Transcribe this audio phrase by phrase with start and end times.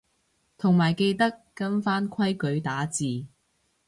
[0.57, 3.27] 同埋記得跟返規矩打字